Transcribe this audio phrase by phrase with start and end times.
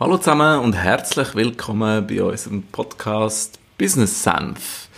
[0.00, 4.88] Hallo zusammen und herzlich willkommen bei unserem Podcast Business Senf.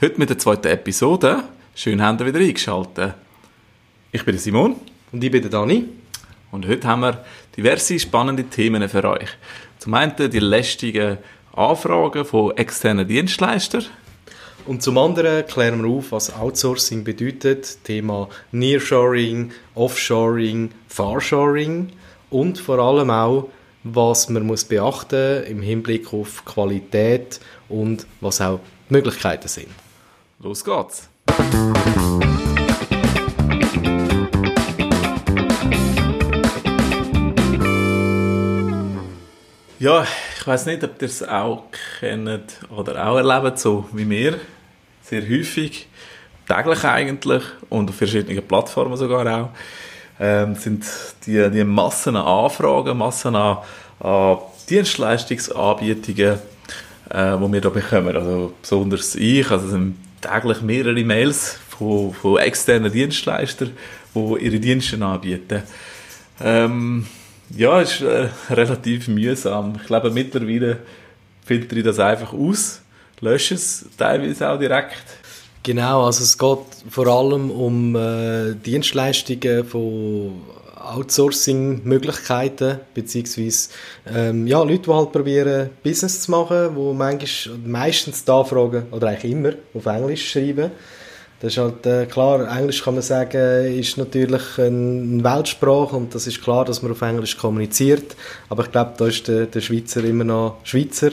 [0.00, 1.42] Heute mit der zweiten Episode.
[1.74, 3.14] Schön, habt ihr wieder eingeschaltet.
[4.12, 4.76] Ich bin Simon.
[5.10, 5.86] Und ich bin der Dani.
[6.52, 7.24] Und heute haben wir
[7.56, 9.28] diverse spannende Themen für euch.
[9.80, 11.18] Zum einen die lästigen
[11.56, 13.86] Anfragen von externen Dienstleistern.
[14.66, 17.82] Und zum anderen klären wir auf, was Outsourcing bedeutet.
[17.82, 21.90] Thema Nearshoring, Offshoring, Farshoring
[22.30, 23.48] und vor allem auch,
[23.94, 29.68] was man muss beachten im Hinblick auf Qualität und was auch die Möglichkeiten sind.
[30.40, 31.08] Los geht's!
[39.80, 40.04] Ja,
[40.36, 41.64] ich weiß nicht, ob ihr es auch
[42.00, 44.40] kennt oder auch erlebt, so wie wir.
[45.02, 45.86] Sehr häufig,
[46.48, 49.50] täglich eigentlich und auf verschiedenen Plattformen sogar auch
[50.20, 50.84] ähm, sind
[51.26, 53.58] die, die Massen an Anfragen, Massen an,
[54.00, 56.38] an Dienstleistungsanbietungen,
[57.10, 58.16] äh, die wir da bekommen.
[58.16, 63.70] Also besonders ich, also es sind täglich mehrere Mails von, von externen Dienstleistern,
[64.14, 65.62] die ihre Dienste anbieten.
[66.40, 67.06] Ähm,
[67.50, 69.76] ja, ist äh, relativ mühsam.
[69.80, 70.78] Ich glaube, mittlerweile
[71.44, 72.82] filtere ich das einfach aus,
[73.20, 75.17] lösche es teilweise auch direkt
[75.68, 80.40] Genau, also es geht vor allem um äh, Dienstleistungen von
[80.76, 83.68] Outsourcing-Möglichkeiten, beziehungsweise
[84.10, 89.08] ähm, ja, Leute, die halt probieren, Business zu machen, die manchmal, meistens die Anfragen, oder
[89.08, 90.70] eigentlich immer, auf Englisch schreiben.
[91.40, 96.26] Das ist halt äh, klar, Englisch kann man sagen, ist natürlich eine Weltsprache und das
[96.26, 98.16] ist klar, dass man auf Englisch kommuniziert,
[98.48, 101.10] aber ich glaube, da ist der, der Schweizer immer noch Schweizer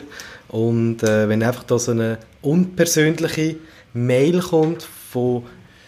[0.48, 3.58] und äh, wenn einfach da so eine unpersönliche
[3.96, 5.44] Mail kommt von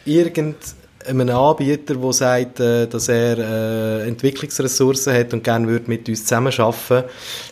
[0.06, 6.24] irgendeinem Anbieter, der sagt, äh, dass er äh, Entwicklungsressourcen hat und gerne würde mit uns
[6.24, 7.04] zusammenarbeiten.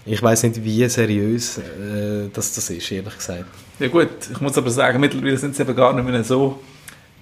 [0.06, 3.46] Ich weiß nicht, wie seriös äh, das, das ist, ehrlich gesagt.
[3.80, 6.60] Ja gut, ich muss aber sagen, mittlerweile sind sie eben gar nicht mehr so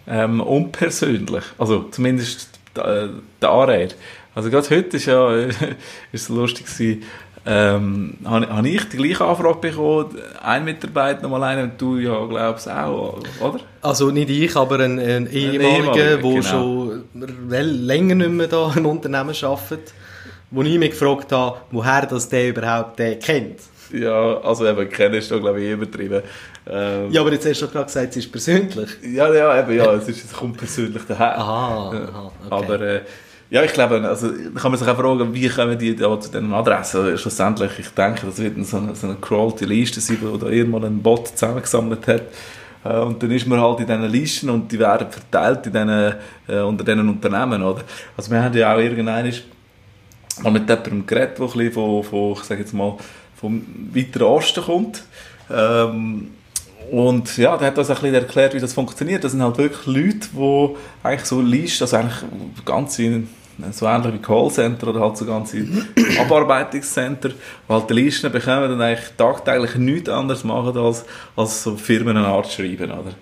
[0.08, 1.44] ähm, unpersönlich.
[1.58, 3.08] Also zumindest äh,
[3.42, 3.96] der Anrede.
[4.36, 5.34] Also gerade heute ist ja
[6.12, 7.04] ist lustig gewesen,
[7.46, 12.26] ähm, habe, habe ich die gleiche Anfrage bekommen, ein Mitarbeiter, nochmal einen, und du ja,
[12.26, 13.60] glaubst auch, oder?
[13.82, 16.42] Also nicht ich, aber ein, ein ehemaliger, der genau.
[16.42, 19.94] schon länger nicht mehr da im Unternehmen arbeitet,
[20.52, 23.60] wo ich mich gefragt habe, woher das der überhaupt den kennt.
[23.92, 26.24] Ja, also eben, kennen ist da glaube ich übertrieben.
[26.66, 28.90] Ähm, ja, aber jetzt hast du gerade gesagt, es ist persönlich.
[29.04, 31.38] Ja, ja, eben, ja, es, ist, es kommt persönlich daher.
[31.38, 32.48] Aha, aha okay.
[32.50, 33.02] Aber äh,
[33.54, 36.52] ja, ich glaube, also kann man sich auch fragen, wie kommen die da zu diesen
[36.52, 37.02] Adressen?
[37.02, 40.48] Also, schlussendlich, ich denke, das wird so eine, so eine crawlte Liste sein, wo da
[40.48, 42.24] irgendwann ein Bot zusammengesammelt hat.
[42.84, 46.14] Äh, und dann ist man halt in diesen Listen und die werden verteilt in diesen,
[46.48, 47.84] äh, unter diesen Unternehmen, oder?
[48.18, 49.32] Also wir haben ja auch irgendeinen
[50.42, 52.98] mal mit jemandem geredet, der ein von, von, ich sage jetzt mal,
[53.36, 53.64] vom
[53.94, 55.04] weiteren Osten kommt.
[55.52, 56.32] Ähm,
[56.90, 59.24] und ja, der hat uns ein bisschen erklärt, wie das funktioniert.
[59.24, 60.70] Das sind halt wirklich Leute, die
[61.04, 63.04] eigentlich so Listen, also eigentlich ganze
[63.72, 65.66] so ähnlich wie Callcenter oder halt so ganze
[66.20, 67.36] Abarbeitungscenter, die
[67.74, 71.06] halt die Listen bekommen und eigentlich tagtäglich nichts anderes machen, als,
[71.36, 73.14] als so Firmen eine Art schreiben, oder?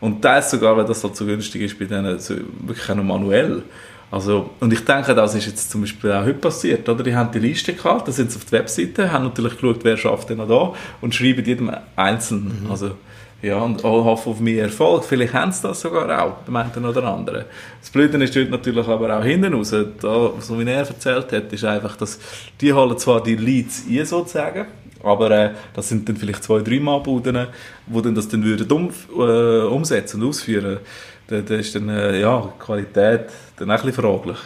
[0.00, 3.04] Und das sogar, wenn das halt so günstig ist, bei denen so wirklich auch noch
[3.04, 3.62] manuell.
[4.10, 7.02] Also, und ich denke, das ist jetzt zum Beispiel auch heute passiert, oder?
[7.02, 9.96] Die haben die Liste gehabt, da sind sie auf der Webseite, haben natürlich geschaut, wer
[9.98, 10.72] schafft denn noch da
[11.02, 12.64] und schreiben jedem Einzelnen.
[12.64, 12.70] Mhm.
[12.70, 12.92] Also,
[13.40, 15.04] ja, und auch hoffen auf mehr Erfolg.
[15.04, 17.44] Vielleicht haben sie das sogar auch, beim einen oder anderen.
[17.80, 19.70] Das Blöde ist dort natürlich aber auch hinten raus.
[19.70, 22.18] Da, so wie er erzählt hat, ist einfach, dass
[22.60, 24.66] die holen zwar die Leads ein, sozusagen,
[25.04, 27.46] aber äh, das sind dann vielleicht zwei, drei Mal Buden,
[27.86, 30.80] die dann das dann würden um, äh, umsetzen und ausführen da,
[31.28, 33.26] da ist dann, äh, ja, die Qualität
[33.58, 34.36] dann auch ein bisschen fraglich.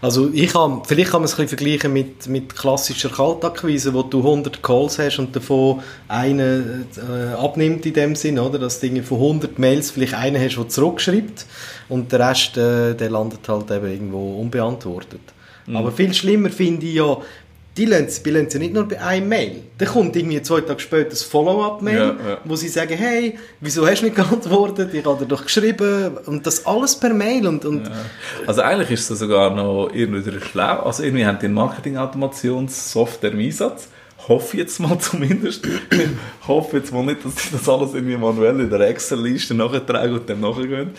[0.00, 4.02] Also ich kann, vielleicht kann man es ein bisschen vergleichen mit, mit klassischer Kaltakquise, wo
[4.02, 8.58] du 100 Calls hast und davon einen äh, abnimmt in dem Sinn, oder?
[8.58, 11.44] Dass du von 100 Mails vielleicht einen hast, der zurückschreibt
[11.90, 15.20] und der Rest, äh, der landet halt eben irgendwo unbeantwortet.
[15.66, 15.76] Mhm.
[15.76, 17.18] Aber viel schlimmer finde ich ja,
[17.76, 19.62] die lassen, lassen nicht nur bei einem Mail.
[19.78, 22.38] Dann kommt irgendwie zwei Tage später ein Follow-up-Mail, ja, ja.
[22.44, 24.94] wo sie sagen, hey, wieso hast du nicht geantwortet?
[24.94, 26.18] Ich habe dir doch geschrieben.
[26.26, 27.46] Und das alles per Mail.
[27.46, 27.92] Und, und ja.
[28.46, 30.82] Also eigentlich ist es sogar noch irgendwie schlau.
[30.84, 33.88] Also irgendwie haben die Marketing-Automationssoftware im Einsatz.
[34.28, 35.66] Hoffe jetzt mal zumindest.
[35.66, 40.14] Ich hoffe jetzt mal nicht, dass sie das alles irgendwie manuell in der Excel-Liste nachtragen
[40.14, 40.90] und dann nachgehen.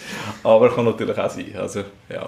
[0.43, 1.55] Aber kann natürlich auch sein.
[1.57, 2.25] Also, ja.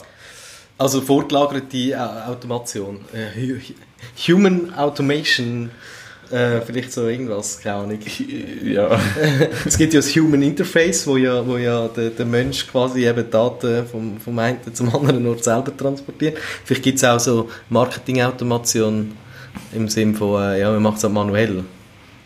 [0.78, 1.98] Also fortlagerte
[2.28, 3.00] Automation.
[3.14, 3.60] Äh,
[4.28, 5.72] Human Automation.
[6.30, 8.00] Äh, vielleicht so irgendwas, keine Ahnung.
[8.64, 9.00] Ja.
[9.66, 13.30] es gibt ja das Human Interface, wo ja, wo ja der, der Mensch quasi eben
[13.30, 16.38] Daten vom, vom einen zum anderen Ort selber transportiert.
[16.66, 19.14] Vielleicht gibt es auch so Marketing-Automation,
[19.74, 21.64] Im Sinne von, äh, ja, man macht es halt manuell.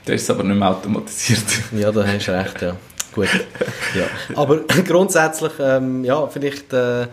[0.06, 1.44] Das ist aber nicht mehr automatisiert.
[1.77, 2.75] Ja, da hast du recht, ja.
[3.13, 3.27] Gut.
[3.94, 4.06] Ja.
[4.36, 7.07] Aber grundsätzlich, ähm, ja, vielleicht äh,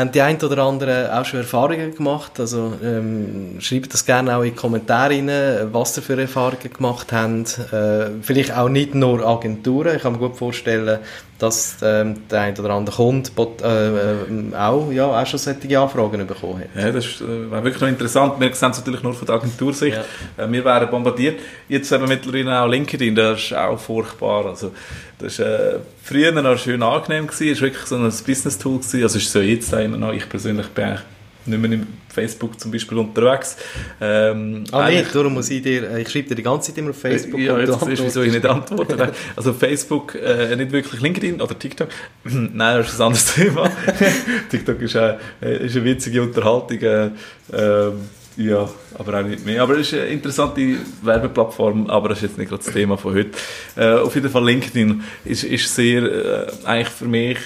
[0.00, 2.38] haben die ein oder anderen auch schon Erfahrungen gemacht.
[2.38, 5.30] Also ähm, schreibt das gerne auch in die Kommentare rein,
[5.72, 7.72] was ihr für Erfahrungen gemacht habt.
[7.72, 9.96] Äh, vielleicht auch nicht nur Agenturen.
[9.96, 10.98] Ich kann mir gut vorstellen,
[11.38, 13.30] dass ähm, der ein oder andere Kunde
[13.62, 16.82] äh, äh, auch, ja, auch schon solche Anfragen bekommen hat.
[16.82, 18.40] Ja, das ist äh, wirklich noch interessant.
[18.40, 19.98] Wir sehen es natürlich nur von der Agentursicht.
[20.36, 20.44] Ja.
[20.44, 21.40] Äh, wir wären bombardiert.
[21.68, 24.46] Jetzt haben wir mittlerweile auch LinkedIn, das ist auch furchtbar.
[24.46, 24.72] Also,
[25.18, 27.52] das war äh, früher noch schön angenehm gewesen.
[27.52, 28.80] Es war wirklich so ein Business-Tool.
[29.02, 30.12] Also, ist so jetzt einer noch.
[30.12, 31.02] Ich persönlich bin eigentlich
[31.46, 33.56] nicht mehr im Facebook zum Beispiel unterwegs.
[34.00, 36.90] Ähm, ah nee, darum muss ich dir, äh, ich schreibe dir die ganze Zeit immer
[36.90, 37.40] auf Facebook.
[37.40, 39.12] Ja, jetzt ist wieso ich nicht antworte.
[39.36, 41.88] also Facebook, äh, nicht wirklich LinkedIn oder TikTok.
[42.24, 43.70] Nein, das ist ein anderes Thema.
[44.50, 46.80] TikTok ist, äh, ist eine witzige Unterhaltung.
[46.80, 47.06] Äh,
[47.52, 47.92] äh,
[48.36, 49.62] ja, aber auch nicht mehr.
[49.62, 53.14] Aber es ist eine interessante Werbeplattform, aber das ist jetzt nicht gerade das Thema von
[53.14, 53.30] heute.
[53.76, 57.38] Äh, auf jeden Fall LinkedIn ist, ist sehr, äh, eigentlich für mich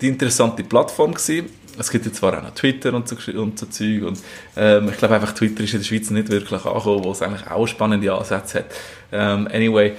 [0.00, 1.46] die interessante Plattform gewesen
[1.78, 4.18] es gibt jetzt zwar auch noch Twitter und so, und so Zeug und
[4.56, 7.46] ähm, ich glaube einfach Twitter ist in der Schweiz nicht wirklich angekommen, wo es eigentlich
[7.50, 8.66] auch spannende Ansätze hat.
[9.12, 9.94] Ähm, anyway,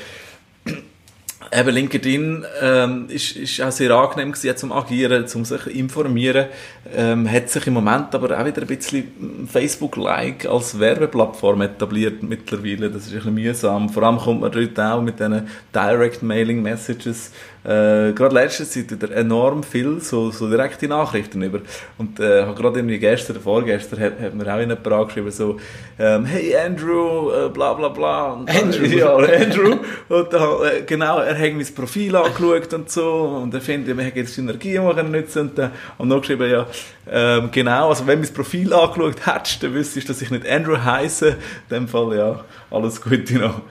[1.52, 6.48] eben LinkedIn ähm, ist, ist auch sehr angenehm gewesen, zum Agieren, zum sich informieren,
[6.96, 12.90] ähm, hat sich im Moment aber auch wieder ein bisschen Facebook-like als Werbeplattform etabliert mittlerweile.
[12.90, 13.90] Das ist ein bisschen mühsam.
[13.90, 17.32] Vor allem kommt man dort auch mit diesen Direct-Mailing-Messages
[17.68, 21.60] äh, gerade letzte Zeit wieder enorm viel so, so direkte Nachrichten über.
[21.98, 25.58] Und äh, gerade irgendwie gestern vorgestern hat, hat mir auch jemand angeschrieben, so,
[26.00, 28.34] ähm, hey Andrew, äh, bla bla bla.
[28.34, 28.86] Und, Andrew?
[28.86, 29.80] Ja, Andrew.
[30.08, 34.16] und äh, genau, er hat mein Profil angeschaut und so und er findet, wir haben
[34.16, 35.50] jetzt Synergien, die wir nutzen.
[35.50, 36.68] Und, äh, und noch geschrieben, ja,
[37.10, 40.48] ähm, genau, also wenn du mein Profil angeschaut hättest, dann wüsstest du, dass ich nicht
[40.48, 41.28] Andrew heiße.
[41.28, 41.36] In
[41.70, 43.62] dem Fall, ja, alles Gute noch.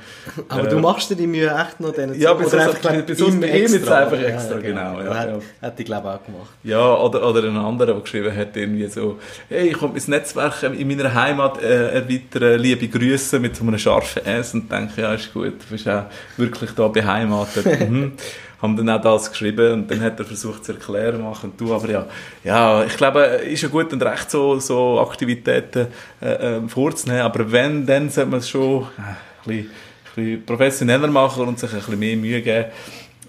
[0.49, 3.73] Aber äh, du machst dir die Mühe echt noch denen Ja, bis sonst bei ihm
[3.73, 5.01] jetzt einfach extra, ja, genau.
[5.01, 5.39] Ja, ja, ja.
[5.61, 6.51] Hätte ich glaube auch gemacht.
[6.63, 10.63] Ja, oder, oder ein anderer, der geschrieben hat, irgendwie so, hey, ich komme mein Netzwerk
[10.63, 15.15] in meiner Heimat äh, erweitern, liebe Grüße mit so einem scharfen S und denke, ja,
[15.15, 16.05] ist gut, du bist auch
[16.37, 17.91] wirklich da beheimatet.
[17.91, 18.13] mhm
[18.61, 21.91] haben dann auch das geschrieben und dann hat er versucht zu erklären, machen du, aber
[21.91, 22.07] ja,
[22.43, 25.89] ja, ich glaube, ist ja gut und recht, so, so Aktivitäten
[26.23, 29.71] äh, äh, vorzunehmen, aber wenn, dann sollte man es schon äh, ein, bisschen, ein
[30.15, 32.71] bisschen professioneller machen und sich ein bisschen mehr Mühe geben.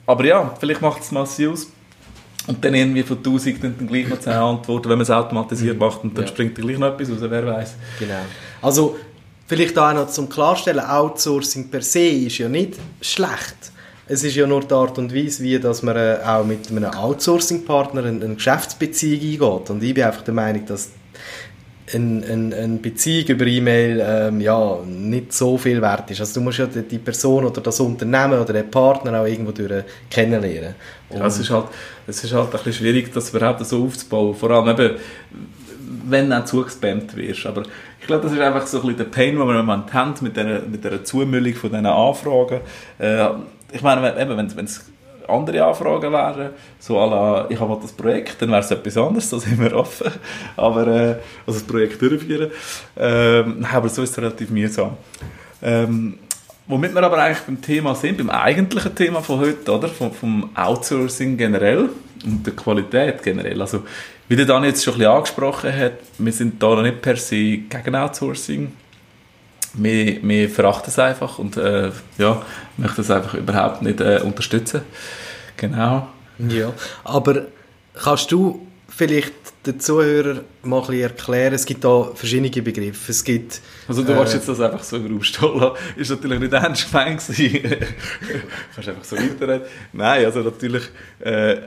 [0.05, 1.67] Aber ja, vielleicht macht es massiv aus.
[2.47, 5.79] Und dann irgendwie von 1000 dann gleich noch 10 Antworten, wenn man es automatisiert mhm.
[5.79, 6.31] macht und dann ja.
[6.31, 7.75] springt dann gleich noch etwas raus, wer weiß.
[7.99, 8.21] Genau.
[8.61, 8.97] Also,
[9.47, 13.73] vielleicht auch noch zum Klarstellen, Outsourcing per se ist ja nicht schlecht.
[14.09, 16.85] Es ist ja nur die Art und Weise, wie dass man äh, auch mit einem
[16.85, 19.69] Outsourcing-Partner eine, eine Geschäftsbeziehung eingeht.
[19.69, 20.91] Und ich bin einfach der Meinung, dass
[21.93, 26.19] eine, eine, eine Beziehung über E-Mail ähm, ja, nicht so viel wert ist.
[26.19, 29.83] Also du musst ja die, Person oder das Unternehmen oder den Partner auch irgendwo durch
[30.09, 30.75] kennenlernen.
[31.09, 31.65] Und ja, es, ist halt,
[32.05, 34.35] es ist halt ein bisschen schwierig, das überhaupt so aufzubauen.
[34.35, 34.97] Vor allem eben,
[36.05, 37.45] wenn du auch zugespammt wirst.
[37.45, 37.63] Aber
[37.99, 40.13] ich glaube, das ist einfach so ein bisschen der Pain, den wir im Moment haben
[40.21, 42.59] mit dieser, mit Zumüllung von diesen Anfragen.
[42.99, 43.29] Äh,
[43.71, 44.85] ich meine, wenn es
[45.27, 46.49] andere Anfragen wären,
[46.79, 50.11] so la, ich habe das Projekt, dann wäre es etwas anderes, da sind wir offen,
[50.55, 51.15] aber, äh,
[51.45, 52.51] also das Projekt durchführen,
[52.97, 54.97] ähm, aber so ist es relativ mühsam.
[55.61, 56.19] Ähm,
[56.67, 59.87] womit wir aber eigentlich beim Thema sind, beim eigentlichen Thema von heute, oder?
[59.87, 61.89] Vom, vom Outsourcing generell
[62.23, 63.61] und der Qualität generell.
[63.61, 63.83] Also,
[64.27, 67.15] wie der Dan jetzt schon ein bisschen angesprochen hat, wir sind da noch nicht per
[67.15, 68.71] se gegen Outsourcing,
[69.77, 72.41] wir, wir verachten es einfach und äh, ja,
[72.77, 74.81] möchten es einfach überhaupt nicht äh, unterstützen.
[75.55, 76.07] Genau.
[76.49, 77.47] Ja, aber
[77.93, 79.33] kannst du vielleicht
[79.65, 83.11] den Zuhörern mal ein erklären, es gibt da verschiedene Begriffe.
[83.11, 85.75] Es gibt, also du äh, willst jetzt das einfach so im Raum stehen lassen.
[85.95, 87.61] Ist natürlich nicht ernst gemeint gewesen.
[88.75, 89.67] Kannst einfach so weiterreden.
[89.93, 90.83] Nein, also natürlich...
[91.19, 91.57] Äh,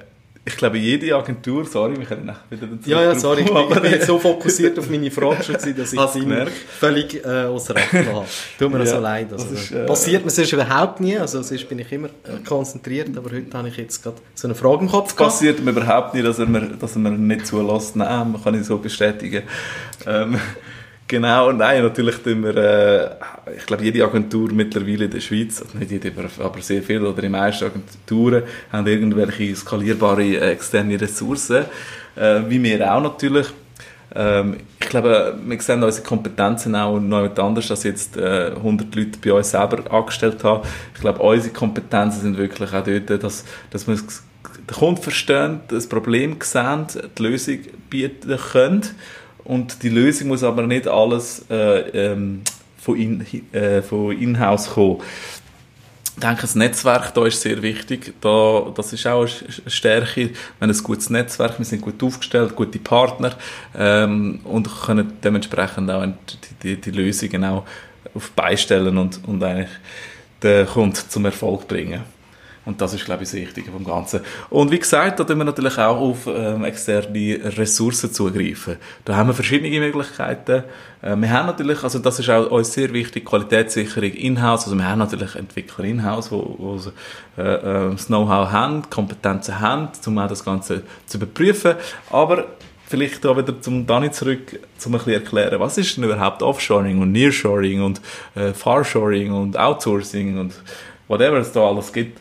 [0.42, 3.56] ich glaube, jede Agentur, sorry, wir können nachher wieder dazu Ja, ja, sorry, ich bin,
[3.70, 7.44] ich bin jetzt so fokussiert auf meine Frage schon gewesen, dass ich es völlig äh,
[7.44, 8.24] außer Acht habe.
[8.58, 9.32] Tut mir ja, so leid.
[9.32, 13.16] Also, ist, äh, passiert mir sonst überhaupt nie, also sonst bin ich immer äh, konzentriert,
[13.18, 15.32] aber heute habe ich jetzt gerade so eine Frage im Kopf gehabt.
[15.32, 17.96] passiert mir überhaupt nicht, dass er mir, dass er mir nicht zulässt.
[17.96, 19.42] Nein, man kann ich so bestätigen.
[20.06, 20.38] Ähm,
[21.10, 25.76] Genau, nein, natürlich tun wir, äh, ich glaube, jede Agentur mittlerweile in der Schweiz, also
[25.76, 31.64] nicht jede, aber sehr viele oder die meisten Agenturen haben irgendwelche skalierbare äh, externe Ressourcen,
[32.14, 33.48] äh, wie wir auch natürlich.
[34.14, 38.94] Ähm, ich glaube, wir sehen unsere Kompetenzen auch noch nicht anders, als jetzt äh, 100
[38.94, 40.62] Leute bei uns selber angestellt haben.
[40.94, 45.88] Ich glaube, unsere Kompetenzen sind wirklich auch dort, dass, dass wir den Kunden verstehen, das
[45.88, 46.86] Problem sehen,
[47.18, 48.84] die Lösung bieten können
[49.50, 52.42] und die Lösung muss aber nicht alles äh, ähm,
[52.78, 54.98] von, in, äh, von in-house kommen.
[56.14, 58.14] Ich denke, das Netzwerk da ist sehr wichtig.
[58.20, 60.28] Da, das ist auch eine Stärke.
[60.28, 63.32] Wir haben ein gutes Netzwerk, wir sind gut aufgestellt, gute Partner
[63.76, 69.70] ähm, und können dementsprechend auch die, die, die Lösungen auf beistellen und, und eigentlich
[70.44, 72.02] den Kunden zum Erfolg bringen.
[72.70, 74.20] Und das ist, glaube ich, das Wichtige vom Ganzen.
[74.48, 78.76] Und wie gesagt, da tun wir natürlich auch auf ähm, externe Ressourcen zugreifen.
[79.04, 80.62] Da haben wir verschiedene Möglichkeiten.
[81.02, 84.66] Äh, wir haben natürlich, also das ist auch uns sehr wichtig, Qualitätssicherung in-house.
[84.66, 86.78] Also wir haben natürlich Entwickler in-house, wo
[87.36, 91.74] äh, äh, das Know-how haben, Kompetenzen haben, um auch das Ganze zu überprüfen.
[92.10, 92.46] Aber
[92.86, 97.02] vielleicht da wieder zum Dani zurück, um ein bisschen erklären, was ist denn überhaupt Offshoring
[97.02, 98.00] und Nearshoring und
[98.36, 100.54] äh, Farshoring und Outsourcing und
[101.08, 102.20] whatever es da alles gibt.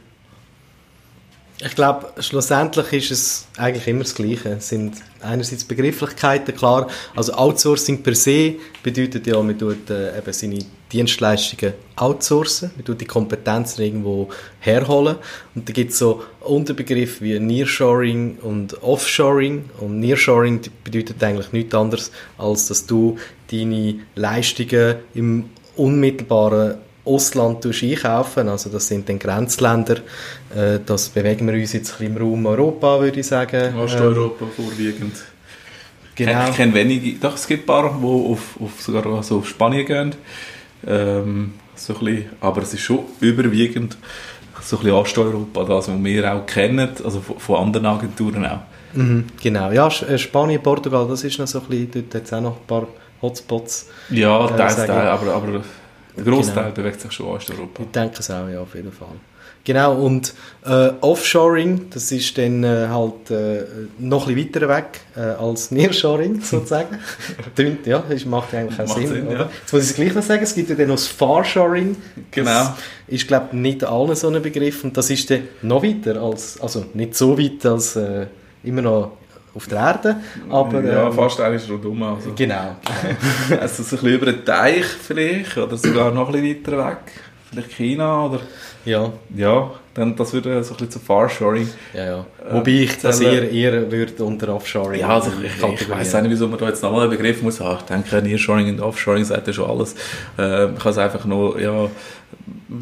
[1.61, 4.51] Ich glaube, schlussendlich ist es eigentlich immer das Gleiche.
[4.59, 6.87] Es sind einerseits Begrifflichkeiten, klar.
[7.17, 13.01] Also Outsourcing per se bedeutet ja, man tut äh, eben seine Dienstleistungen outsourcen, man tut
[13.01, 14.29] die Kompetenzen irgendwo
[14.61, 15.17] herholen.
[15.53, 19.69] Und da gibt es so Unterbegriffe wie Nearshoring und Offshoring.
[19.81, 23.17] Und Nearshoring bedeutet eigentlich nichts anderes, als dass du
[23.51, 26.77] deine Leistungen im unmittelbaren
[27.09, 28.49] Ausland einkaufen.
[28.49, 29.97] Also das sind dann Grenzländer.
[30.55, 33.75] Äh, das bewegen wir uns jetzt im Raum Europa, würde ich sagen.
[33.77, 35.15] Osteuropa ähm, vorwiegend.
[36.15, 36.49] Genau.
[36.49, 39.85] Ich kenne wenige, doch es gibt ein paar, die auf, auf, sogar also auf Spanien
[39.85, 40.15] gehen.
[40.85, 43.97] Ähm, so ein bisschen, aber es ist schon überwiegend
[44.61, 48.59] so ein bisschen Osteuropa, das, was wir auch kennen, also von, von anderen Agenturen auch.
[48.93, 52.33] Mhm, genau, ja, äh, Spanien, Portugal, das ist noch so ein bisschen, dort hat es
[52.33, 52.87] auch noch ein paar
[53.21, 53.87] Hotspots.
[54.09, 55.63] Ja, äh, teils, teils, aber, aber
[56.23, 56.75] der Großteil genau.
[56.75, 57.83] bewegt sich schon in Osteuropa.
[57.83, 59.07] Ich denke es auch, ja, auf jeden Fall.
[59.65, 60.33] Genau, und
[60.65, 63.65] äh, Offshoring, das ist dann äh, halt äh,
[63.99, 66.97] noch ein bisschen weiter weg äh, als Nearshoring, sozusagen.
[67.55, 69.07] Tönt, ja, das macht eigentlich auch macht Sinn.
[69.07, 69.49] Sinn ja.
[69.61, 71.95] Jetzt muss ich es gleich noch sagen, es gibt ja dann noch das Farshoring.
[72.31, 72.49] Genau.
[72.49, 72.73] Das
[73.07, 76.59] ist, glaube ich, nicht allen so ein Begriff und das ist dann noch weiter als,
[76.61, 78.27] also nicht so weit als äh,
[78.63, 79.11] immer noch
[79.55, 80.15] auf der Erde.
[80.49, 82.01] Aber, ja, ähm, fast eigentlich rundum.
[82.03, 82.33] Also.
[82.35, 82.75] Genau.
[83.59, 86.97] also so ein bisschen über den Teich vielleicht oder sogar noch ein bisschen weiter weg.
[87.51, 88.39] Vielleicht China oder...
[88.85, 89.11] Ja.
[89.35, 91.67] Ja, dann, das würde so ein bisschen zu Farshoring.
[91.93, 92.19] Ja, ja.
[92.19, 96.13] Äh, Wobei ich das eher, eher würde unter Offshoring Ja, also ich, ich, ich weiß
[96.21, 97.79] nicht, wieso man da jetzt nochmal einen Begriff muss haben.
[97.79, 99.95] Ich denke, Nearshoring und Offshoring sagt ja schon alles.
[100.37, 101.89] Äh, man kann es einfach nur, ja,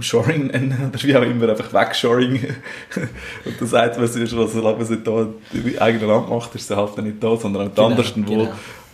[0.01, 2.35] Shoring nennen, oder wie auch immer, einfach Wegshoring.
[3.45, 6.55] und dann sagt man sich schon, solange man es nicht da im eigenen Land macht,
[6.55, 8.51] ist es halt nicht da, sondern an genau, andersten, wo, genau.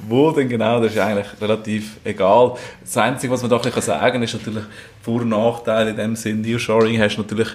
[0.08, 2.53] wo denn genau, das ist eigentlich relativ egal.
[2.82, 4.63] Das Einzige, was man da ein bisschen sagen kann, ist natürlich
[5.01, 6.41] Vor- und Nachteile in dem Sinn.
[6.41, 7.50] Nearshoring hast du natürlich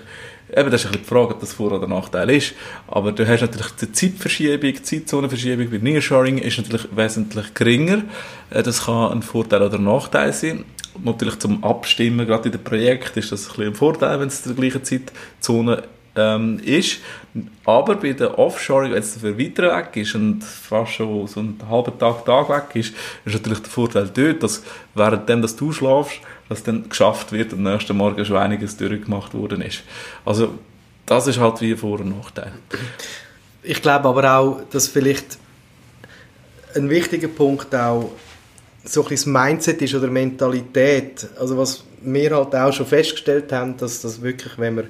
[0.55, 2.55] Eben, das ist ein bisschen die Frage, ob das Vor- oder Nachteil ist.
[2.87, 8.03] Aber du hast natürlich die Zeitverschiebung, die Zeitzonenverschiebung bei Nearshoring ist natürlich wesentlich geringer.
[8.51, 10.65] Äh, das kann ein Vorteil oder ein Nachteil sein
[11.05, 14.45] natürlich zum Abstimmen, gerade in den Projekten, ist das ein, bisschen ein Vorteil, wenn es
[14.45, 15.83] in der gleichen Zeitzone
[16.17, 16.99] ähm, ist.
[17.65, 21.59] Aber bei der Offshoring, wenn es dafür weiter weg ist und fast schon so einen
[21.69, 24.63] halben Tag, Tag weg ist, ist natürlich der Vorteil dort, dass
[24.95, 29.63] währenddem du schlafst, dass dann geschafft wird und am nächsten Morgen schon einiges durchgemacht worden
[29.63, 29.83] ist.
[30.25, 30.55] Also
[31.07, 32.53] das ist halt wie ein Vor- und Nachteil.
[33.63, 35.39] Ich glaube aber auch, dass vielleicht
[36.75, 38.11] ein wichtiger Punkt auch
[38.85, 41.29] so ein bisschen das Mindset ist oder Mentalität.
[41.39, 44.87] Also was wir halt auch schon festgestellt haben, dass das wirklich, wenn man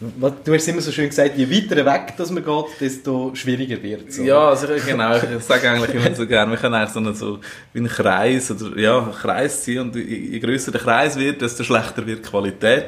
[0.00, 4.08] Du hast immer so schön gesagt, je weiter weg dass man geht, desto schwieriger wird
[4.08, 4.18] es.
[4.18, 5.16] Ja, also genau.
[5.16, 7.40] Ich sage eigentlich immer so gerne, wir können eigentlich so, eine, so
[7.72, 11.64] wie ein Kreis oder ja, ein Kreis ziehen und je größer der Kreis wird, desto
[11.64, 12.86] schlechter wird die Qualität.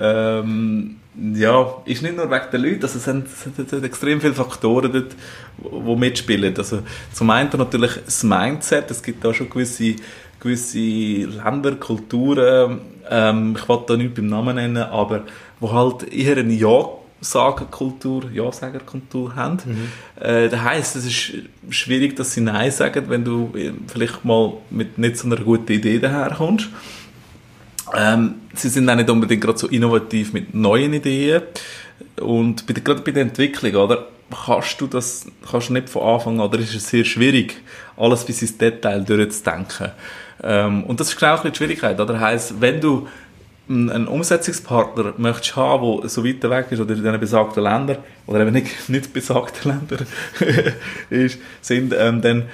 [0.00, 0.96] Ähm,
[1.34, 4.90] ja, ist nicht nur wegen der Leute, also es sind, es sind extrem viele Faktoren
[4.90, 5.16] dort,
[5.58, 6.56] die mitspielen.
[6.56, 6.80] Also
[7.12, 9.96] zum einen natürlich das Mindset, es gibt da schon gewisse,
[10.40, 15.24] gewisse Länder, Kulturen, ähm, ich will da nicht beim Namen nennen, aber
[15.60, 19.58] wo halt eher eine Ja-Sagerkultur, Ja-Sagerkultur haben.
[19.64, 20.22] Mhm.
[20.22, 21.32] Äh, das heisst, es ist
[21.70, 25.72] schwierig, dass sie Nein sagen, wenn du äh, vielleicht mal mit nicht so einer guten
[25.72, 26.68] Idee daherkommst.
[27.96, 31.42] Ähm, sie sind auch nicht unbedingt gerade so innovativ mit neuen Ideen.
[32.20, 34.06] Und bei der, gerade bei der Entwicklung, oder?
[34.44, 37.56] Kannst du das kannst du nicht von Anfang an, oder ist es sehr schwierig,
[37.96, 39.92] alles bis ins Detail durchzudenken.
[40.42, 42.20] Ähm, und das ist genau die Schwierigkeit, oder?
[42.20, 43.08] Heißt, wenn du
[43.68, 48.40] einen Umsetzungspartner möchtest haben, der so weit weg ist oder in diesen besagten Ländern oder
[48.40, 50.06] eben nicht, nicht besagten Ländern
[51.10, 52.44] ist, sind, ähm, dann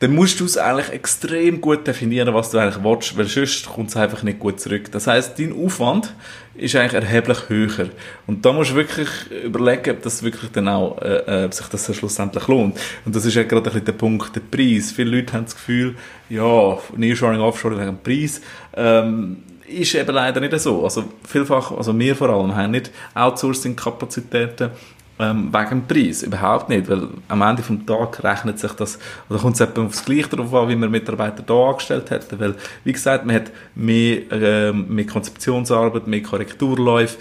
[0.00, 3.90] dann musst du es eigentlich extrem gut definieren, was du eigentlich willst, weil sonst kommt
[3.90, 4.90] es einfach nicht gut zurück.
[4.90, 6.12] Das heißt, dein Aufwand
[6.56, 7.88] ist eigentlich erheblich höher.
[8.26, 9.08] Und da musst du wirklich
[9.44, 12.78] überlegen, ob das wirklich dann auch, äh, äh sich das schlussendlich lohnt.
[13.04, 14.92] Und das ist ja gerade ein bisschen der Punkt, der Preis.
[14.92, 15.94] Viele Leute haben das Gefühl,
[16.28, 18.40] ja, Nearshoring, Offshoring wegen dem Preis.
[18.76, 20.84] Ähm, ist eben leider nicht so.
[20.84, 24.70] Also vielfach, also wir vor allem, haben nicht Outsourcing-Kapazitäten
[25.18, 26.22] ähm, wegen dem Preis.
[26.22, 30.04] Überhaupt nicht, weil am Ende des Tages rechnet sich das, oder kommt es etwa aufs
[30.04, 32.54] Gleiche darauf an, wie man Mitarbeiter hier angestellt hätten, weil,
[32.84, 37.16] wie gesagt, man hat mehr, ähm, mehr Konzeptionsarbeit, mehr Korrekturläufe,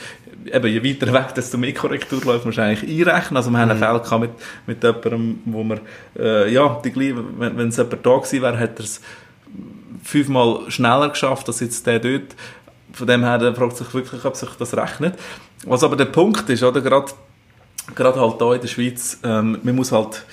[0.51, 3.37] eben, je weiter weg, desto mehr Korrekturläufe muss man eigentlich einrechnen.
[3.37, 3.83] Also wir haben mhm.
[3.83, 4.31] einen Fall mit,
[4.65, 5.79] mit jemandem, wo man,
[6.17, 9.01] äh, ja, die, wenn, wenn es jemand da gewesen wäre, hat er es
[10.03, 12.35] fünfmal schneller geschafft als jetzt der dort.
[12.91, 15.17] Von dem her fragt sich wirklich, ob sich das rechnet.
[15.65, 17.11] Was aber der Punkt ist, oder, gerade,
[17.95, 20.23] gerade halt hier in der Schweiz, ähm, man muss halt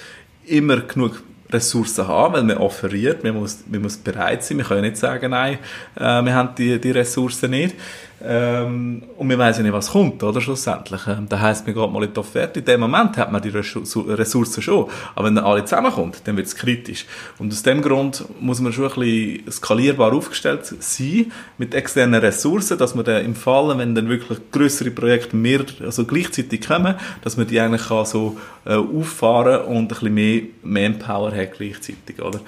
[0.46, 1.22] immer genug
[1.52, 5.30] Ressourcen haben, weil man offeriert, man muss, man muss bereit sein, wir können nicht sagen,
[5.30, 5.58] nein,
[5.96, 7.76] äh, wir haben die, die Ressourcen nicht.
[8.22, 11.00] Ähm, und wir wissen nicht, was kommt, oder, schlussendlich.
[11.06, 12.60] Ähm, das heisst, man geht mal in die Offerte.
[12.60, 14.88] In dem Moment hat man die Ressourcen schon.
[15.14, 17.06] Aber wenn dann alle zusammenkommt, dann wird es kritisch.
[17.38, 22.76] Und aus dem Grund muss man schon ein bisschen skalierbar aufgestellt sein, mit externen Ressourcen,
[22.76, 27.36] dass man dann im Fall, wenn dann wirklich größere Projekte mehr, also gleichzeitig kommen, dass
[27.36, 28.36] man die eigentlich so
[28.66, 32.40] äh, auffahren und ein bisschen mehr Manpower hat gleichzeitig, oder?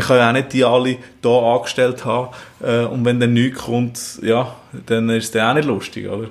[0.00, 4.18] Kann ja auch nicht die alle hier angestellt haben, äh, und wenn dann nichts kommt,
[4.22, 4.54] ja,
[4.86, 6.28] dann ist es dann auch nicht lustig, oder?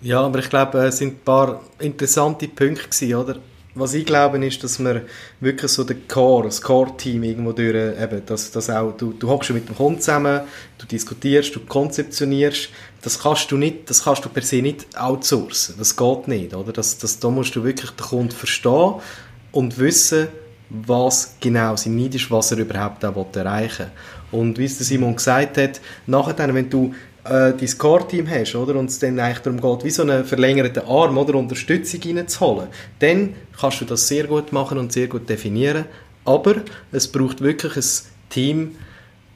[0.00, 3.36] Ja, aber ich glaube, es sind ein paar interessante Punkte gewesen, oder?
[3.74, 5.02] Was ich glaube, ist, dass man
[5.40, 9.50] wirklich so den Core, das Core-Team irgendwo durch, eben, dass, dass auch, du, du hockst
[9.50, 10.40] mit dem Kunden zusammen,
[10.78, 12.70] du diskutierst, du konzeptionierst,
[13.02, 15.76] das kannst du nicht, das kannst du per se nicht outsourcen.
[15.78, 16.72] Das geht nicht, oder?
[16.72, 18.94] Das, das, da musst du wirklich den Kunden verstehen
[19.52, 20.28] und wissen,
[20.70, 23.86] was genau sein Need ist, was er überhaupt auch erreichen
[24.30, 24.40] will.
[24.40, 26.94] Und wie es Simon gesagt hat, nachher dann, wenn du
[27.24, 30.86] äh, dein Core-Team hast, oder, und es dann eigentlich darum geht, wie so einen verlängerten
[30.86, 35.86] Arm oder Unterstützung reinzuholen, dann kannst du das sehr gut machen und sehr gut definieren.
[36.24, 36.56] Aber
[36.92, 37.84] es braucht wirklich ein
[38.28, 38.76] Team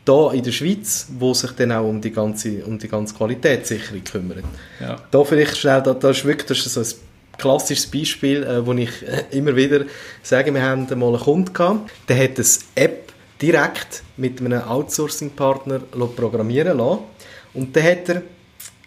[0.04, 4.04] da in der Schweiz, wo sich dann auch um die ganze, um die ganze Qualitätssicherung
[4.04, 4.44] kümmert.
[4.80, 4.96] Ja.
[5.10, 8.72] Da vielleicht schnell, da, da ist wirklich das ist so ein klassisches Beispiel, äh, wo
[8.72, 9.84] ich äh, immer wieder
[10.22, 15.80] sage, wir haben mal einen Kunden gehabt, der hat eine App direkt mit einem Outsourcing-Partner
[16.14, 17.00] programmieren lassen.
[17.54, 18.22] Und dann hat er,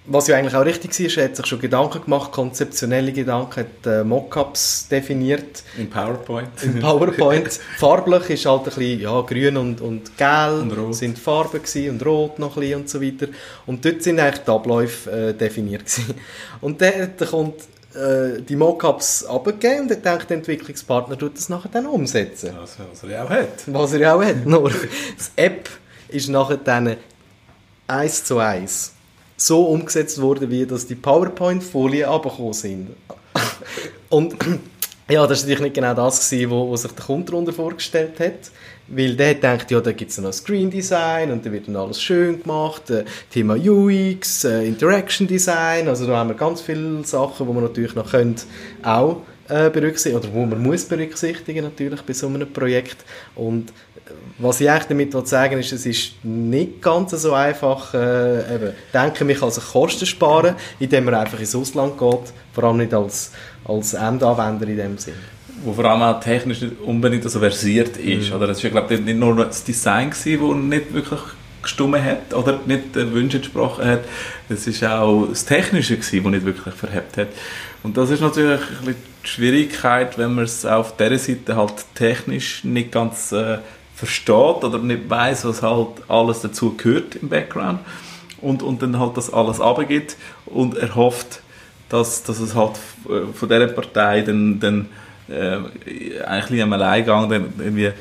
[0.08, 3.86] was ja eigentlich auch richtig ist, er hat sich schon Gedanken gemacht, konzeptionelle Gedanken, hat
[3.86, 5.64] äh, Mockups definiert.
[5.78, 6.64] In PowerPoint.
[6.64, 7.52] In PowerPoint.
[7.78, 10.96] Farblich ist halt ein bisschen, ja, grün und, und gelb und rot.
[10.96, 13.28] sind Farben gewesen, und rot noch ein bisschen und so weiter.
[13.66, 16.14] Und dort sind eigentlich die Abläufe äh, definiert gewesen.
[16.62, 17.56] Und dann kommt
[17.96, 22.56] äh, die Mockups abgegeben und dann denkt der Entwicklungspartner tut das nachher dann umsetzen.
[22.60, 23.64] Also, was er ja auch hat.
[23.68, 24.46] Was er ja auch hat.
[24.46, 25.70] Nur, das App
[26.10, 26.98] ist nachher dann
[27.88, 28.94] eins zu eins
[29.38, 32.96] so umgesetzt worden, wie dass die PowerPoint-Folien abgekommen sind.
[34.10, 34.36] und
[35.10, 38.52] ja, das war natürlich nicht genau das, gewesen, wo sich der Kunde darunter vorgestellt hat.
[38.88, 42.02] Weil der denkt, ja, da gibt es noch Screen Design und da wird dann alles
[42.02, 42.90] schön gemacht.
[42.92, 47.64] Äh, Thema UX, äh, Interaction Design, also da haben wir ganz viele Sachen, die man
[47.64, 48.36] natürlich noch können,
[48.84, 52.98] auch äh, berücksichtigen oder wo man muss berücksichtigen natürlich bei so einem Projekt.
[53.34, 58.56] Und äh, was ich eigentlich damit sagen ist, es ist nicht ganz so einfach, äh,
[58.56, 62.94] eben, denke mich also Kosten sparen, indem man einfach ins Ausland geht, vor allem nicht
[62.94, 63.32] als,
[63.64, 68.30] als Endanwender in dem Sinne wo vor allem auch technisch nicht unbedingt so versiert ist.
[68.30, 68.36] Mhm.
[68.36, 68.48] Oder?
[68.48, 71.20] Das war, glaube ich, nicht nur das Design, das nicht wirklich
[71.62, 74.02] gestummen hat oder nicht den Wünschen entsprochen hat.
[74.50, 77.28] Es war auch das Technische, das nicht wirklich verhebt hat.
[77.82, 82.64] Und das ist natürlich ein die Schwierigkeit, wenn man es auf dieser Seite halt technisch
[82.64, 83.58] nicht ganz äh,
[83.96, 87.80] versteht oder nicht weiß, was halt alles dazu gehört im Background
[88.42, 90.16] und, und dann halt das alles abgibt
[90.46, 91.42] und erhofft,
[91.90, 92.78] dass, dass es halt
[93.10, 94.90] äh, von dieser Partei dann, dann
[95.30, 97.92] äh, eigentlich am Alleingang dann irgendwie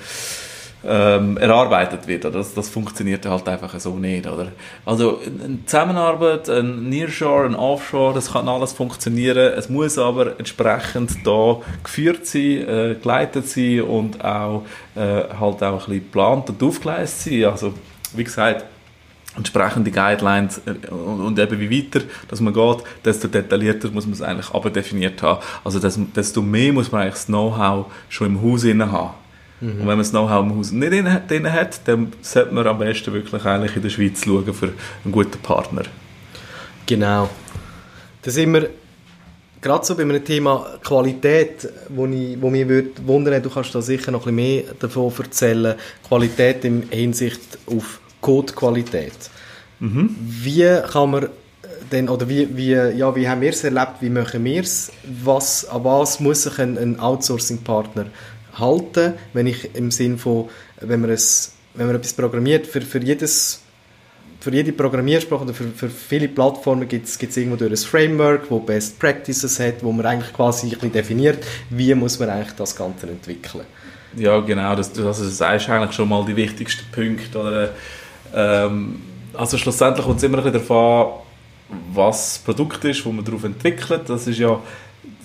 [0.87, 2.25] ähm, erarbeitet wird.
[2.25, 4.27] Das, das funktioniert halt einfach so nicht.
[4.27, 4.49] Oder?
[4.85, 9.53] Also eine Zusammenarbeit, ein Nearshore, ein Offshore, das kann alles funktionieren.
[9.57, 15.63] Es muss aber entsprechend da geführt sein, äh, geleitet sein und auch äh, halt auch
[15.63, 17.45] ein bisschen geplant und aufgeleistet sein.
[17.45, 17.75] Also
[18.15, 18.65] wie gesagt,
[19.37, 24.23] entsprechende Guidelines äh, und eben wie weiter dass man geht, desto detaillierter muss man es
[24.23, 25.41] eigentlich abdefiniert haben.
[25.65, 29.15] Also desto mehr muss man eigentlich das Know-how schon im Haus haben.
[29.61, 29.71] Mhm.
[29.71, 30.91] Und wenn man das Know-how im Haus nicht
[31.29, 34.73] drin hat, dann sollte man am besten wirklich eigentlich in der Schweiz schauen für
[35.05, 35.83] einen guten Partner.
[36.87, 37.29] Genau.
[38.23, 38.71] Da sind wir
[39.61, 43.81] gerade so bei einem Thema Qualität, wo, ich, wo mich würde wundern, du kannst da
[43.81, 45.75] sicher noch ein bisschen mehr davon erzählen,
[46.07, 49.31] Qualität in Hinsicht auf Codequalität.
[49.81, 50.17] Mhm.
[50.19, 51.29] Wie kann man
[51.93, 54.91] denn, oder wie, wie, ja, wie haben wir es erlebt, wie machen wir es,
[55.23, 58.07] was, an was muss sich ein, ein Outsourcing-Partner
[58.55, 60.49] halten, wenn ich im Sinn von,
[60.81, 63.61] wenn man, es, wenn man etwas programmiert, für, für jedes
[64.41, 68.99] für jede Programmiersprache oder für, für viele Plattformen gibt es irgendwo ein Framework, wo Best
[68.99, 71.39] Practices hat, wo man eigentlich quasi ein bisschen definiert,
[71.71, 73.65] wie muss man eigentlich das Ganze entwickeln.
[74.17, 77.39] Ja, genau, das, das, ist eigentlich schon mal die wichtigsten Punkte.
[77.39, 77.71] Oder,
[78.35, 79.01] ähm,
[79.35, 81.21] also schlussendlich kommt es immer ein bisschen darauf
[81.73, 84.03] an, was das Produkt ist, das man darauf entwickelt.
[84.09, 84.61] Das ist ja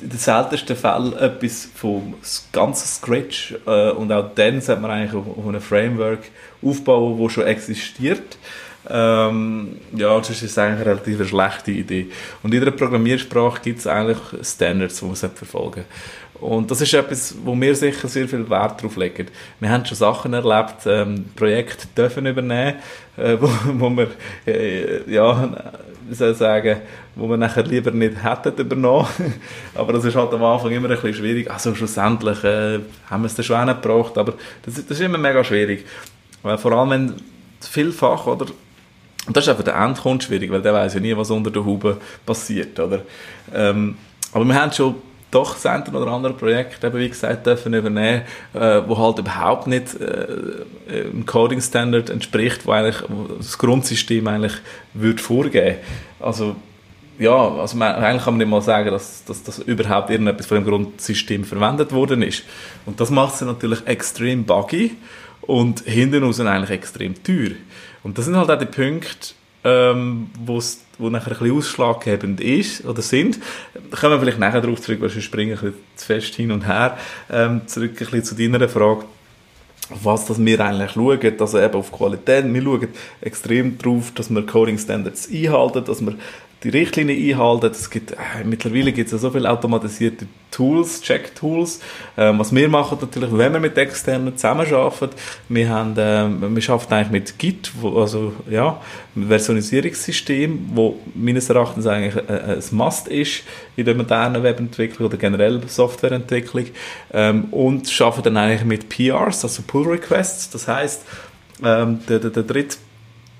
[0.01, 2.15] in den seltensten Fällen etwas vom
[2.51, 7.33] ganzen Scratch äh, und auch dann sollte man eigentlich auf, auf einem Framework aufbauen, das
[7.33, 8.37] schon existiert.
[8.89, 12.07] Ähm, ja, das ist eigentlich eine relativ schlechte Idee.
[12.41, 15.83] Und in jeder Programmiersprache gibt es eigentlich Standards, die man verfolgen
[16.41, 19.27] und das ist etwas, wo wir sicher sehr viel Wert drauf legen.
[19.59, 22.75] Wir haben schon Sachen erlebt, ähm, Projekte dürfen übernehmen,
[23.17, 24.11] äh, wo, wo wir,
[24.47, 25.49] äh, ja,
[26.07, 26.77] wie soll ich sagen,
[27.15, 29.07] wo wir nachher lieber nicht hätten übernommen.
[29.75, 31.51] aber das ist halt am Anfang immer ein bisschen schwierig.
[31.51, 35.43] Also schlussendlich äh, haben wir es dann schon gebraucht, aber das, das ist immer mega
[35.43, 35.85] schwierig.
[36.41, 37.13] Weil vor allem, wenn
[37.59, 38.45] vielfach, oder,
[39.27, 41.65] und das ist auch für den schwierig, weil der weiß ja nie, was unter der
[41.65, 43.01] Haube passiert, oder?
[43.53, 43.97] Ähm,
[44.31, 44.95] aber wir haben schon
[45.31, 49.67] doch das eine oder andere Projekt, eben wie gesagt, dürfen übernehmen, äh, wo halt überhaupt
[49.67, 54.53] nicht äh, im Coding Standard entspricht, wo eigentlich wo das Grundsystem eigentlich
[54.93, 55.77] würde vorgeben.
[56.19, 56.55] Also
[57.19, 60.57] ja, also man, eigentlich kann man nicht mal sagen, dass, dass, dass überhaupt irgendetwas von
[60.57, 62.43] dem Grundsystem verwendet worden ist.
[62.85, 64.95] Und das macht es natürlich extrem buggy
[65.41, 67.51] und hinten raus eigentlich extrem teuer.
[68.03, 70.59] Und das sind halt auch die Punkte, ähm, wo
[71.09, 73.39] nachher ein bisschen ausschlaggebend ist oder sind.
[73.91, 76.67] Kommen wir vielleicht nachher darauf zurück, weil wir springen ein bisschen zu fest hin und
[76.67, 76.97] her.
[77.31, 79.05] Ähm, zurück ein bisschen zu deiner Frage
[80.03, 82.87] was das wir eigentlich schauen, also eben auf Qualität, wir schauen
[83.21, 86.15] extrem darauf, dass wir Coding Standards einhalten, dass wir
[86.63, 87.71] die Richtlinie einhalten.
[87.71, 90.27] Es gibt, äh, mittlerweile gibt es ja so viele automatisierte
[90.59, 91.79] Tools, Check-Tools.
[92.17, 95.15] Ähm, was wir machen natürlich, wenn wir mit externen zusammenarbeiten,
[95.47, 98.81] wir, haben, ähm, wir arbeiten eigentlich mit Git, wo, also ja,
[99.15, 103.43] Versionisierungssystem, wo meines Erachtens eigentlich äh, ein Must ist
[103.77, 106.65] in der modernen Webentwicklung oder generell Softwareentwicklung
[107.13, 110.49] ähm, und arbeiten dann eigentlich mit PRs, also Pull Requests.
[110.49, 111.05] Das heißt,
[111.63, 112.75] ähm, der, der, der dritte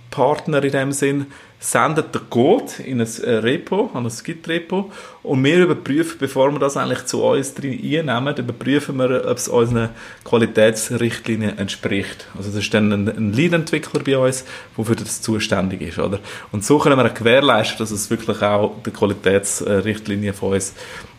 [0.10, 1.26] Partner in dem Sinn
[1.62, 4.92] sendet den Code in ein äh, Repo, an ein Git-Repo
[5.24, 9.90] und wir überprüfen, bevor wir das eigentlich zu uns einnehmen, überprüfen wir, ob es unseren
[10.24, 12.28] Qualitätsrichtlinien entspricht.
[12.38, 14.46] Also das ist dann ein, ein Lead-Entwickler bei uns,
[14.78, 16.00] der für das zuständig ist.
[16.00, 16.20] Oder?
[16.54, 20.74] Und so können wir gewährleisten, dass es wirklich auch der Qualitätsrichtlinie von uns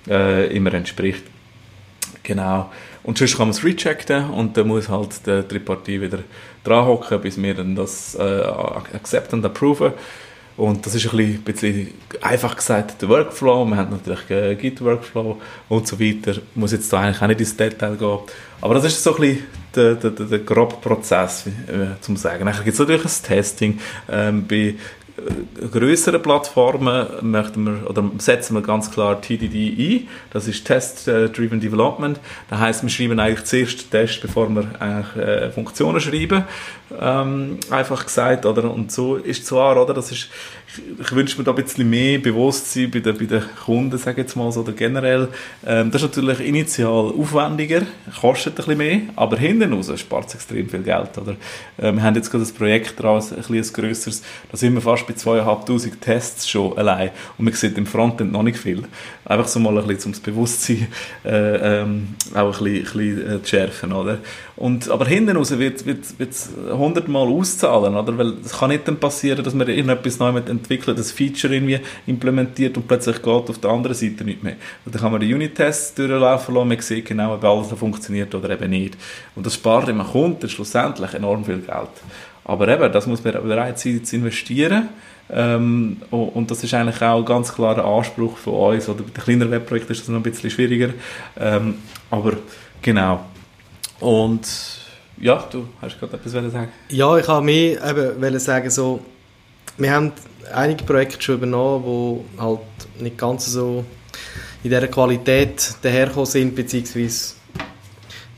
[0.09, 1.25] äh, immer entspricht.
[2.23, 2.71] Genau.
[3.03, 6.21] Und sonst kann man es rechecken und dann muss halt die Tripartie wieder
[6.65, 8.43] dran hocken, bis wir dann das äh,
[8.95, 9.93] accept und approven.
[10.61, 11.89] Und das ist ein bisschen,
[12.21, 13.65] einfach gesagt der Workflow.
[13.65, 16.33] Wir haben natürlich Git-Workflow und so weiter.
[16.33, 18.19] Ich muss jetzt da eigentlich auch nicht ins Detail gehen.
[18.61, 22.45] Aber das ist so ein bisschen der, der, der, der grobe Prozess, äh, zum sagen.
[22.45, 23.79] Dann gibt es natürlich ein Testing.
[24.11, 24.75] Ähm, bei
[25.71, 30.09] größeren Plattformen möchten wir, oder setzen wir ganz klar TDD ein.
[30.33, 32.19] Das ist Test-Driven Development.
[32.49, 36.45] Das heißt, wir schreiben eigentlich zuerst Test, bevor wir eigentlich äh, Funktionen schreiben.
[37.01, 38.71] Ähm, einfach gesagt, oder?
[38.71, 39.95] Und so ist zwar, oder?
[39.95, 40.29] Das ist,
[41.01, 44.27] ich, wünsche mir da ein bisschen mehr Bewusstsein bei den, bei den Kunden, sage ich
[44.27, 45.29] jetzt mal so, oder generell.
[45.67, 47.83] Ähm, das ist natürlich initial aufwendiger,
[48.21, 51.37] kostet ein bisschen mehr, aber hinten raus spart es extrem viel Geld, oder?
[51.79, 55.07] Ähm, wir haben jetzt gerade ein Projekt dran, ein bisschen grösseres, da sind wir fast
[55.07, 58.85] bei zweieinhalbtausend Tests schon allein und man sieht im Frontend noch nicht viel.
[59.25, 60.89] Einfach so mal ein bisschen zum Bewusstsein
[61.25, 64.19] äh, ähm, auch ein bisschen, ein bisschen äh, zu schärfen, oder?
[64.61, 68.19] Und, aber hinten raus wird es hundertmal auszahlen, oder?
[68.19, 72.77] Weil es kann nicht dann passieren, dass man irgendetwas neu entwickelt, das Feature irgendwie implementiert
[72.77, 74.57] und plötzlich geht auf der anderen Seite nicht mehr.
[74.85, 78.51] Und dann kann man die Unit-Tests durchlaufen lassen, man sieht genau, ob alles funktioniert oder
[78.51, 78.99] eben nicht.
[79.35, 81.89] Und das spart dem Kunden schlussendlich enorm viel Geld.
[82.45, 84.91] Aber eben, das muss man bereit sein zu investieren.
[85.31, 88.91] Ähm, und das ist eigentlich auch ein ganz klarer Anspruch von uns.
[88.91, 90.91] Oder bei den kleineren Webprojekten ist das noch ein bisschen schwieriger.
[91.39, 91.77] Ähm,
[92.11, 92.35] aber
[92.83, 93.21] genau.
[94.01, 94.41] Und
[95.19, 99.01] ja, du hast gerade etwas sagen Ja, ich habe mir eben sagen, so,
[99.77, 100.13] wir haben
[100.53, 102.61] einige Projekte schon übernommen, die halt
[102.99, 103.85] nicht ganz so
[104.63, 107.35] in dieser Qualität dahergekommen sind, beziehungsweise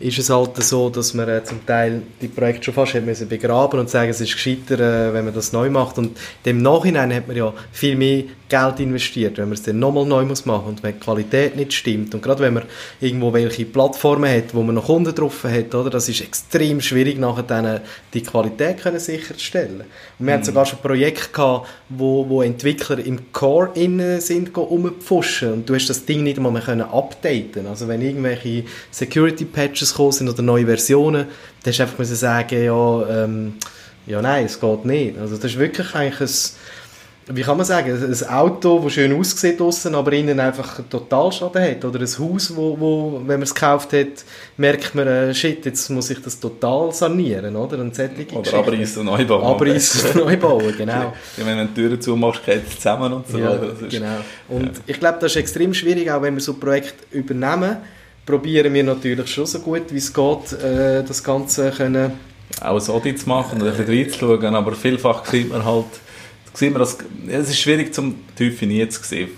[0.02, 3.78] ist es halt so, dass man äh, zum Teil die Projekte schon fast müssen begraben
[3.78, 5.96] und sagen, es ist gescheiter, äh, wenn man das neu macht.
[5.98, 10.04] Und dem Nachhinein hat man ja viel mehr Geld investiert, wenn man es dann nochmal
[10.04, 12.14] neu muss machen und wenn die Qualität nicht stimmt.
[12.14, 12.64] Und gerade wenn man
[13.00, 17.18] irgendwo welche Plattformen hat, wo man noch Kunden drauf hat, oder, das ist extrem schwierig,
[17.18, 17.80] nachher dann
[18.12, 19.80] die Qualität können sicherzustellen.
[19.80, 19.86] Und
[20.18, 20.30] wir mhm.
[20.32, 25.74] hatten sogar schon Projekte gehabt, wo, wo Entwickler im Core innen sind, rumpfuschen und du
[25.74, 27.66] hast das Ding nicht einmal mehr können updaten.
[27.66, 31.24] Also wenn irgendwelche Security Patches gekommen sind oder neue Versionen,
[31.62, 33.54] dann hast du einfach müssen sagen, ja, ähm,
[34.06, 35.18] ja nein, es geht nicht.
[35.18, 36.28] Also das ist wirklich eigentlich ein,
[37.28, 41.62] wie kann man sagen, ein Auto, das schön aussieht draussen, aber innen einfach einen Totalschaden
[41.62, 41.84] hat.
[41.84, 44.24] Oder ein Haus, wo, wo wenn man es gekauft hat,
[44.56, 47.78] merkt man, äh, shit, jetzt muss ich das total sanieren, oder?
[47.78, 47.96] Und
[48.32, 49.44] oder abreißen und neu bauen.
[49.44, 51.12] Abreißen und neu bauen, genau.
[51.36, 53.38] Ja, wenn du die Türen zumachst, geht es zusammen und so.
[53.38, 53.56] Ja,
[53.88, 54.18] genau.
[54.48, 54.82] Und ja.
[54.86, 57.76] ich glaube, das ist extrem schwierig, auch wenn wir so ein Projekt übernehmen,
[58.26, 62.12] probieren wir natürlich schon so gut wie es geht, äh, das Ganze können
[62.60, 65.86] auch ein Audit zu machen und ein bisschen reinzuschauen, aber vielfach sieht man halt,
[66.54, 69.30] sieht man das, es ist schwierig zum definieren zu sehen.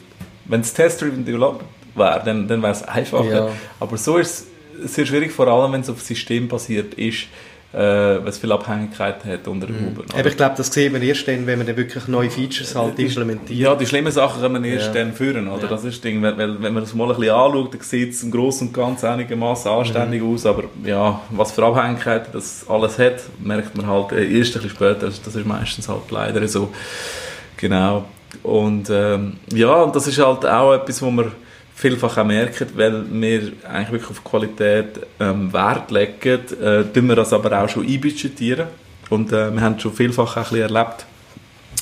[0.46, 3.48] Wenn es Test-Driven Development wäre, dann, dann wäre es einfacher, ja.
[3.80, 4.46] aber so ist
[4.82, 7.26] es sehr schwierig, vor allem wenn es auf System basiert ist,
[7.74, 9.88] äh, was viele Abhängigkeiten hat unter mhm.
[9.88, 10.04] Uber.
[10.16, 12.98] Aber ich glaube, das sehen wir erst dann, wenn man dann wirklich neue Features halt
[12.98, 13.58] implementiert.
[13.58, 14.92] Ja, die schlimmen Sachen kann man erst ja.
[14.92, 15.64] dann führen, oder?
[15.64, 15.68] Ja.
[15.68, 18.22] Das ist das Ding, weil, wenn man das mal ein bisschen anschaut, dann sieht es
[18.22, 20.34] im Großen und Ganzen einigermaßen anständig mhm.
[20.34, 24.70] aus, aber ja, was für Abhängigkeiten das alles hat, merkt man halt erst ein bisschen
[24.70, 26.68] später, das ist meistens halt leider so.
[27.56, 28.04] Genau.
[28.42, 31.32] Und ähm, ja, und das ist halt auch etwas, wo man
[31.74, 37.16] vielfach auch merken, weil wir eigentlich wirklich auf Qualität ähm, Wert legen, äh, tun wir
[37.16, 38.68] das aber auch schon einbudgetieren.
[39.10, 41.06] Und äh, wir haben schon vielfach auch ein bisschen erlebt,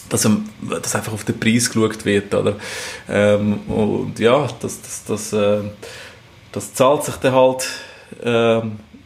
[0.09, 0.29] dass,
[0.83, 2.35] dass einfach auf den Preis geschaut wird.
[2.35, 2.57] Oder?
[3.09, 5.61] Ähm, und ja, das, das, das, äh,
[6.51, 7.69] das zahlt sich dann halt
[8.23, 8.61] äh,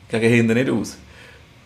[0.09, 0.96] gegen hinten nicht aus.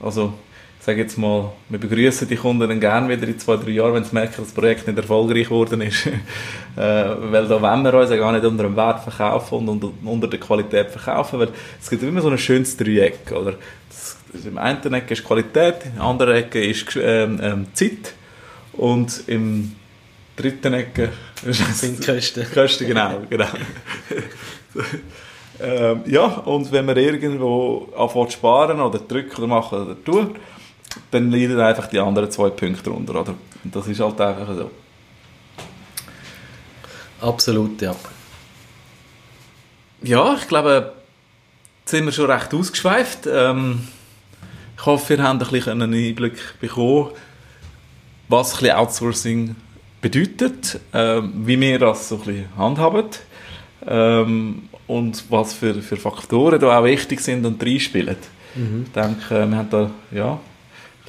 [0.00, 0.34] Also
[0.80, 4.04] sage jetzt mal, wir begrüßen die Kunden dann gerne wieder in zwei, drei Jahren, wenn
[4.04, 6.06] sie merken, dass das Projekt nicht erfolgreich geworden ist.
[6.06, 6.12] äh,
[6.76, 10.40] weil da wollen wir uns ja gar nicht unter dem Wert verkaufen und unter der
[10.40, 11.48] Qualität verkaufen, weil
[11.80, 13.56] es gibt immer so ein schönes Dreieck, oder?
[13.90, 18.14] Das, das Im einen Ecke ist Qualität, in der anderen Ecke ist ähm, ähm, Zeit
[18.72, 19.76] und im
[20.34, 21.10] dritten Ecke
[21.74, 22.46] sind Kosten.
[22.54, 23.48] Kosten, genau, genau.
[25.60, 30.36] ähm, ja, und wenn man irgendwo anfängt zu sparen oder drücken oder machen oder tun,
[31.10, 33.20] dann leiden einfach die anderen zwei Punkte darunter.
[33.20, 33.34] Oder?
[33.64, 34.70] Das ist halt einfach so.
[37.20, 37.94] Absolut, ja.
[40.02, 40.94] Ja, ich glaube,
[41.80, 43.28] jetzt sind wir schon recht ausgeschweift.
[43.30, 43.86] Ähm,
[44.76, 47.10] ich hoffe, wir haben ein bisschen einen Einblick bekommen,
[48.28, 49.56] was ein bisschen Outsourcing
[50.00, 53.04] bedeutet, ähm, wie wir das so ein bisschen handhaben
[53.86, 58.16] ähm, und was für, für Faktoren da auch wichtig sind und reinspielen.
[58.54, 58.84] Mhm.
[58.86, 60.40] Ich denke, wir haben da ja,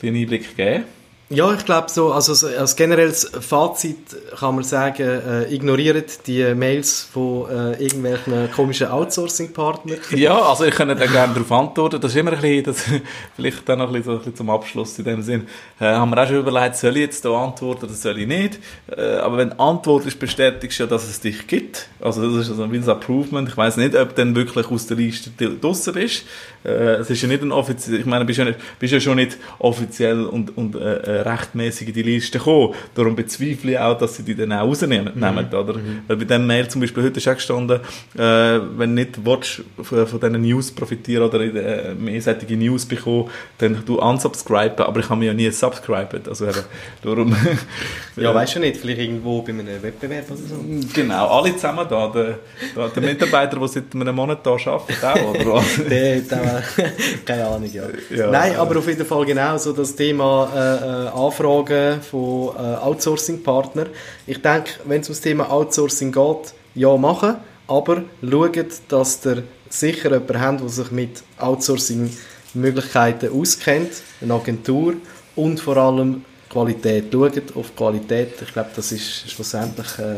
[0.03, 0.85] einen Einblick geben?
[1.31, 3.97] Ja, ich glaube so, also als generelles Fazit
[4.37, 9.97] kann man sagen, äh, ignoriert die Mails von äh, irgendwelchen komischen Outsourcing-Partnern.
[10.13, 12.01] Ja, also ich könnte da gerne darauf antworten.
[12.01, 12.83] Das ist immer ein bisschen, das,
[13.37, 15.47] vielleicht dann noch ein bisschen, so ein bisschen zum Abschluss in dem Sinn.
[15.79, 18.59] Äh, haben wir auch schon überlegt, soll ich jetzt da antworten oder soll ich nicht?
[18.93, 21.87] Äh, aber wenn Antwort ist, bestätigst du ja, dass es dich gibt.
[22.01, 23.47] Also das ist also ein Approvement.
[23.47, 26.25] Ich weiß nicht, ob du dann wirklich aus der Liste draussen bist.
[26.65, 28.47] Äh, es ist ja nicht ein offiziell, ich meine, bist ja,
[28.79, 32.73] bist ja schon nicht offiziell und, und äh, äh rechtmäßig in die Liste gekommen.
[32.95, 35.11] Darum bezweifle ich auch, dass sie die dann auch rausnehmen.
[35.13, 35.23] Mhm.
[35.23, 35.73] oder?
[35.75, 36.01] Mhm.
[36.07, 37.79] Weil bei dem Mail zum Beispiel heute ist auch gestanden,
[38.17, 43.29] äh, wenn nicht willst, von, von diesen News profitieren oder äh, mehr solche News bekommen,
[43.57, 46.27] dann du unsubscriben, aber ich habe mich ja nie subscribed.
[46.27, 46.63] Also eben,
[47.01, 47.35] darum...
[48.15, 50.55] ja, weißt du nicht, vielleicht irgendwo bei einem Wettbewerb oder so?
[50.93, 52.07] Genau, alle zusammen da.
[52.07, 52.39] Der,
[52.75, 56.21] der, der Mitarbeiter, der seit einem Monat da arbeitet, auch, oder der,
[57.25, 57.83] keine Ahnung, ja.
[58.15, 58.31] ja.
[58.31, 63.89] Nein, aber auf jeden Fall genau so das Thema äh, äh Anfragen von äh, Outsourcing-Partnern.
[64.27, 67.35] Ich denke, wenn es um das Thema Outsourcing geht, ja machen,
[67.67, 68.55] aber schaut,
[68.87, 74.95] dass ihr sicher jemanden habt, der sich mit Outsourcing-Möglichkeiten auskennt, eine Agentur
[75.35, 77.05] und vor allem Qualität.
[77.11, 78.33] Schaut auf Qualität.
[78.41, 80.17] Ich glaube, das ist schlussendlich äh,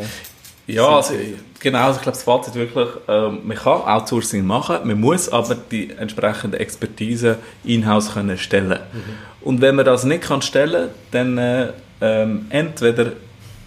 [0.68, 1.14] ja, also,
[1.60, 1.80] genau.
[1.80, 5.92] Also ich glaube, das Fazit wirklich, äh, man kann Outsourcing machen, man muss aber die
[5.92, 8.80] entsprechende Expertise in-house können stellen.
[8.92, 9.02] Mhm.
[9.42, 13.14] Und wenn man das nicht kann stellen, dann äh, ähm, entweder,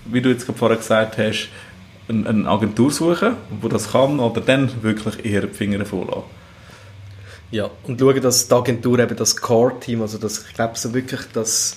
[0.06, 1.48] wie du jetzt vorher gesagt hast,
[2.08, 6.24] eine, eine Agentur suchen, wo das kann, oder dann wirklich eher die Finger vorlassen.
[7.50, 11.20] Ja, und schauen, dass die Agentur eben das Core-Team, also das, ich glaube so wirklich,
[11.32, 11.76] dass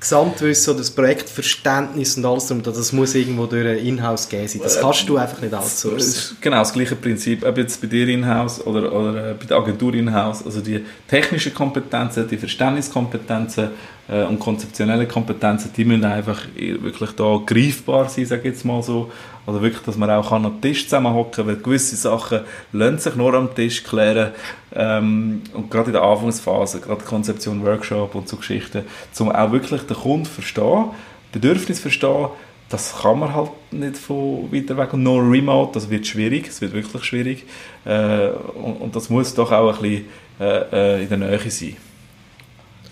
[0.00, 4.60] Gesamtwissen oder das Projektverständnis und alles drum, das muss irgendwo durch Inhouse gehen sein.
[4.62, 6.36] Das kannst du einfach nicht outsourcen.
[6.40, 9.94] Genau das gleiche Prinzip, ob jetzt bei dir Inhouse oder, oder äh, bei der Agentur
[9.94, 13.70] Inhouse, also die technischen Kompetenzen, die Verständniskompetenzen
[14.08, 18.82] äh, und konzeptionelle Kompetenzen, die müssen einfach wirklich da greifbar sein, sage ich jetzt mal
[18.82, 19.10] so.
[19.46, 22.40] Also wirklich, dass man auch kann am Tisch zusammenhocken weil gewisse Sachen
[22.72, 24.30] lassen sich nur am Tisch klären.
[24.74, 28.84] Ähm, und gerade in der Anfangsphase, gerade Konzeption, Workshop und so Geschichten,
[29.18, 30.90] um auch wirklich den Kunden verstehen,
[31.32, 32.28] Bedürfnis verstehen,
[32.68, 36.60] das kann man halt nicht von weiter weg und nur remote, das wird schwierig, es
[36.60, 37.44] wird wirklich schwierig
[37.84, 40.04] äh, und, und, das muss doch auch ein bisschen
[40.40, 41.76] äh, äh in der Nähe sein.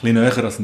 [0.02, 0.58] Ein bisschen näher als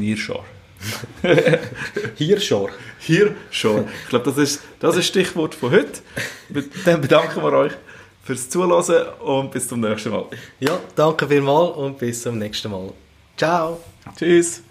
[2.39, 2.69] schon.
[2.99, 3.85] Hier schon.
[4.03, 6.01] Ich glaube, das ist, das ist Stichwort von heute.
[6.85, 7.73] Dann bedanken wir euch
[8.23, 10.25] fürs Zuhören und bis zum nächsten Mal.
[10.59, 12.91] Ja, danke vielmals und bis zum nächsten Mal.
[13.37, 13.79] Ciao.
[14.17, 14.61] Tschüss.